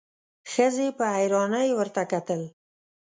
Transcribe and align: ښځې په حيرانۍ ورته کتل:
ښځې 0.51 0.87
په 0.97 1.05
حيرانۍ 1.15 1.69
ورته 1.73 2.01
کتل: 2.11 2.41